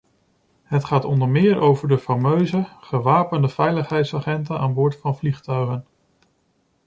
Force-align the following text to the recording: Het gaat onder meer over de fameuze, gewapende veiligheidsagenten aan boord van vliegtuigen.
Het 0.63 0.83
gaat 0.85 1.05
onder 1.05 1.29
meer 1.29 1.59
over 1.59 1.87
de 1.87 1.97
fameuze, 1.97 2.67
gewapende 2.79 3.49
veiligheidsagenten 3.49 4.59
aan 4.59 4.73
boord 4.73 4.95
van 4.97 5.17
vliegtuigen. 5.17 5.85